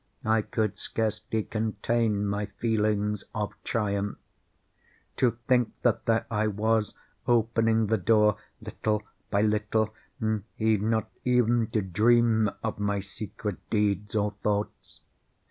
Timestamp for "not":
10.77-11.11